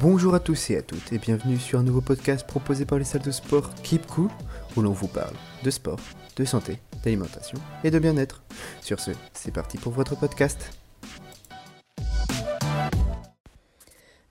[0.00, 3.04] Bonjour à tous et à toutes et bienvenue sur un nouveau podcast proposé par les
[3.04, 4.30] salles de sport Keep Cool
[4.76, 5.34] où l'on vous parle
[5.64, 5.98] de sport,
[6.36, 8.44] de santé, d'alimentation et de bien-être.
[8.80, 10.70] Sur ce, c'est parti pour votre podcast.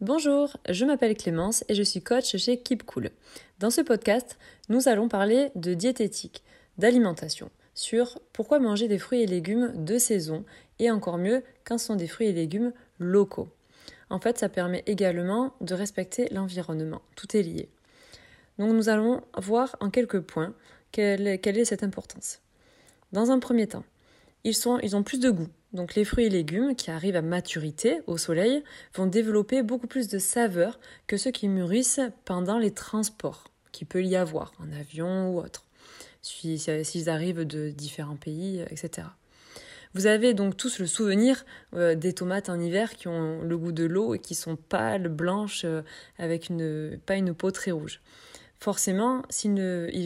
[0.00, 3.10] Bonjour, je m'appelle Clémence et je suis coach chez Keep Cool.
[3.58, 4.38] Dans ce podcast,
[4.68, 6.44] nous allons parler de diététique,
[6.78, 10.44] d'alimentation, sur pourquoi manger des fruits et légumes de saison
[10.78, 13.48] et encore mieux quand sont des fruits et légumes locaux.
[14.10, 17.02] En fait, ça permet également de respecter l'environnement.
[17.16, 17.68] Tout est lié.
[18.58, 20.54] Donc nous allons voir en quelques points
[20.92, 22.40] quelle est, cette importance.
[23.12, 23.84] Dans un premier temps,
[24.44, 25.48] ils, sont, ils ont plus de goût.
[25.72, 28.62] Donc les fruits et légumes qui arrivent à maturité au soleil
[28.94, 34.04] vont développer beaucoup plus de saveur que ceux qui mûrissent pendant les transports qu'il peut
[34.04, 35.64] y avoir en avion ou autre,
[36.22, 39.08] s'ils arrivent de différents pays, etc.
[39.96, 43.72] Vous avez donc tous le souvenir euh, des tomates en hiver qui ont le goût
[43.72, 45.80] de l'eau et qui sont pâles, blanches, euh,
[46.18, 46.52] avec
[47.06, 48.02] pas une peau très rouge.
[48.60, 49.54] Forcément, s'ils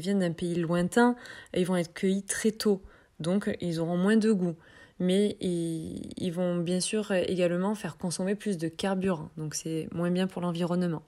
[0.00, 1.14] viennent d'un pays lointain,
[1.54, 2.82] ils vont être cueillis très tôt,
[3.20, 4.56] donc ils auront moins de goût.
[4.98, 10.10] Mais ils, ils vont bien sûr également faire consommer plus de carburant, donc c'est moins
[10.10, 11.04] bien pour l'environnement.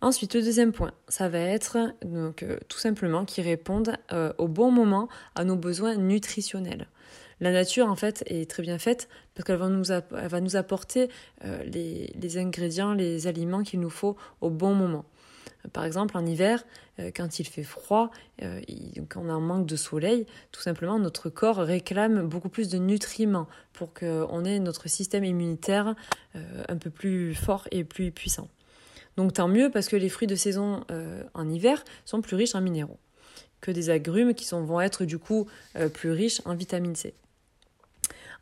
[0.00, 3.98] Ensuite, le deuxième point, ça va être donc euh, tout simplement qu'ils répondent
[4.38, 6.86] au bon moment à nos besoins nutritionnels.
[7.40, 9.68] La nature, en fait, est très bien faite parce qu'elle va
[10.40, 11.10] nous, apporter
[11.44, 15.04] euh, les, ingrédients, les aliments qu'il nous faut au bon moment.
[15.72, 16.64] Par exemple, en hiver,
[16.98, 18.10] euh, quand il fait froid,
[18.42, 18.60] euh,
[19.10, 22.78] quand on a un manque de soleil, tout simplement, notre corps réclame beaucoup plus de
[22.78, 25.94] nutriments pour qu'on ait notre système immunitaire
[26.68, 28.48] un peu plus fort et plus puissant.
[29.16, 30.84] Donc tant mieux parce que les fruits de saison
[31.34, 32.98] en hiver sont plus riches en minéraux
[33.62, 35.46] que des agrumes qui vont être du coup
[35.94, 37.14] plus riches en vitamine C.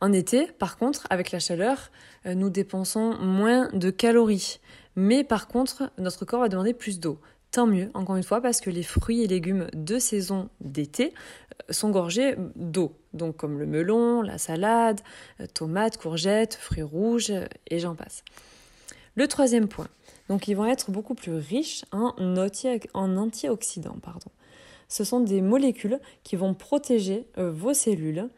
[0.04, 1.90] En été, par contre, avec la chaleur,
[2.26, 4.60] euh, nous dépensons moins de calories.
[4.96, 7.18] Mais par contre, notre corps va demander plus d'eau.
[7.52, 11.72] Tant mieux, encore une fois, parce que les fruits et légumes de saison d'été euh,
[11.72, 12.92] sont gorgés d'eau.
[13.14, 15.00] Donc comme le melon, la salade,
[15.40, 17.32] euh, tomates, courgettes, fruits rouges,
[17.68, 18.24] et j'en passe.
[19.14, 19.88] Le troisième point,
[20.28, 22.12] donc ils vont être beaucoup plus riches en,
[22.92, 23.96] antioxydants.
[24.02, 24.30] Pardon.
[24.86, 28.28] Ce sont des molécules qui vont protéger vos cellules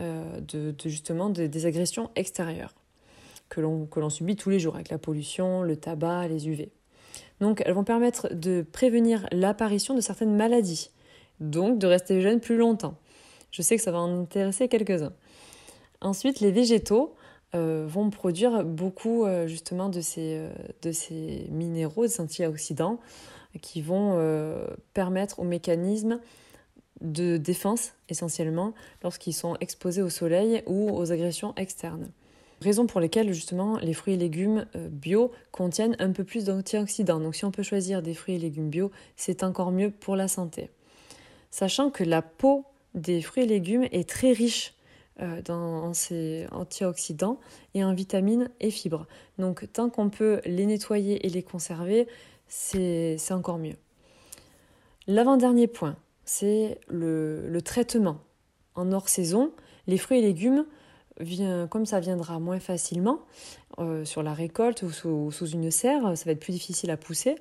[0.00, 2.74] euh, de, justement des agressions extérieures
[3.48, 6.72] que l'on subit tous les jours avec la pollution, le tabac, les UV.
[7.40, 10.90] Donc elles vont permettre de prévenir l'apparition de certaines maladies,
[11.38, 12.96] donc de rester jeune plus longtemps.
[13.52, 15.12] Je sais que ça va en intéresser quelques-uns.
[16.00, 17.14] Ensuite, les végétaux
[17.54, 20.48] euh, vont produire beaucoup euh, justement de ces,
[20.82, 22.98] de ces minéraux, des antioxydants,
[23.62, 24.18] qui vont
[24.94, 26.18] permettre au mécanisme
[27.04, 32.10] de défense essentiellement lorsqu'ils sont exposés au soleil ou aux agressions externes.
[32.60, 37.20] Raison pour lesquelles justement les fruits et légumes euh, bio contiennent un peu plus d'antioxydants.
[37.20, 40.28] Donc si on peut choisir des fruits et légumes bio, c'est encore mieux pour la
[40.28, 40.70] santé.
[41.50, 44.74] Sachant que la peau des fruits et légumes est très riche
[45.20, 47.38] euh, dans ces antioxydants
[47.74, 49.06] et en vitamines et fibres.
[49.38, 52.08] Donc tant qu'on peut les nettoyer et les conserver,
[52.48, 53.76] c'est encore mieux.
[55.06, 58.18] L'avant-dernier point, c'est le, traitement.
[58.74, 59.52] En hors saison,
[59.86, 60.66] les fruits et légumes,
[61.70, 63.20] comme ça viendra moins facilement
[63.78, 67.36] euh, sur la récolte ou sous, une serre, ça va être plus difficile à pousser,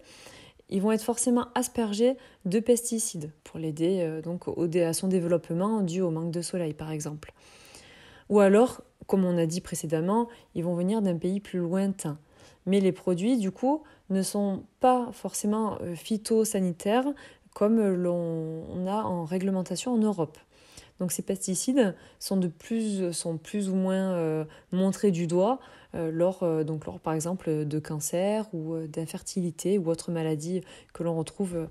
[0.70, 4.46] ils vont être forcément aspergés de pesticides pour l'aider euh, donc
[4.76, 7.34] à son développement dû au manque de soleil par exemple.
[8.30, 12.18] Ou alors, comme on a dit précédemment, ils vont venir d'un pays plus lointain.
[12.66, 17.06] Mais les produits, du coup, ne sont pas forcément euh, phytosanitaires,
[17.54, 20.38] comme l'on a en réglementation en Europe.
[21.00, 25.60] Donc ces pesticides sont, de plus, sont plus ou moins euh, montrés du doigt
[25.96, 30.62] euh, lors, euh, donc lors, par exemple, de cancer ou d'infertilité ou autres maladies
[30.94, 31.68] que l'on retrouve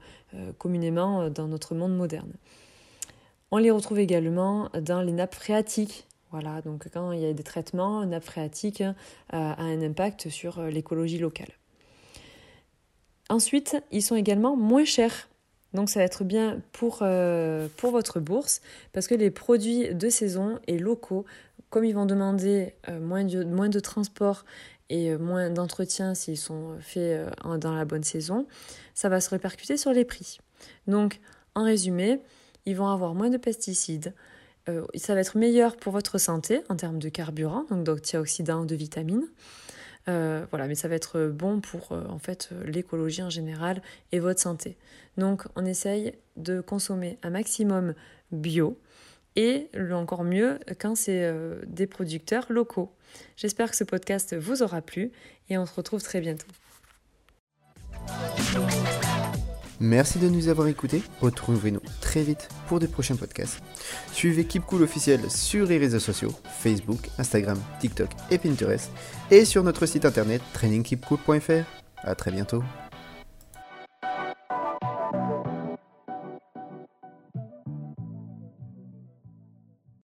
[0.59, 2.33] communément dans notre monde moderne.
[3.51, 6.07] On les retrouve également dans les nappes phréatiques.
[6.31, 8.83] Voilà, donc quand il y a des traitements, une nappe phréatique
[9.31, 11.51] a un impact sur l'écologie locale.
[13.29, 15.29] Ensuite, ils sont également moins chers
[15.75, 18.61] donc ça va être bien pour, euh, pour votre bourse
[18.93, 21.25] parce que les produits de saison et locaux,
[21.71, 24.45] comme ils vont demander euh, moins, de, moins de transport
[24.91, 27.29] et euh, moins d'entretien s'ils sont faits
[27.59, 28.47] dans la bonne saison,
[28.95, 30.39] ça va se répercuter sur les prix.
[30.87, 31.21] Donc
[31.55, 32.21] en résumé,
[32.67, 34.15] ils vont avoir moins de pesticides,
[34.95, 39.27] ça va être meilleur pour votre santé en termes de carburant, donc d'antioxydants, de vitamines.
[40.09, 44.19] Euh, voilà, mais ça va être bon pour euh, en fait l'écologie en général et
[44.19, 44.77] votre santé.
[45.17, 47.95] Donc on essaye de consommer un maximum
[48.33, 48.79] bio
[49.37, 52.93] et encore mieux quand c'est euh, des producteurs locaux.
[53.37, 55.13] J'espère que ce podcast vous aura plu
[55.49, 56.47] et on se retrouve très bientôt.
[59.81, 61.03] Merci de nous avoir écoutés.
[61.21, 61.81] Retrouvez-nous
[62.13, 63.63] très vite pour de prochains podcasts.
[64.13, 68.91] Suivez Keep Cool officiel sur les réseaux sociaux Facebook, Instagram, TikTok et Pinterest
[69.31, 71.65] et sur notre site internet trainingkeepcool.fr.
[72.05, 72.63] À très bientôt.